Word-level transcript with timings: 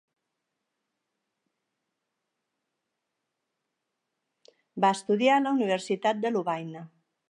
Va 4.85 4.93
estudiar 4.99 5.39
a 5.39 5.47
la 5.47 5.57
universitat 5.61 6.27
de 6.27 6.35
Lovaina. 6.39 6.89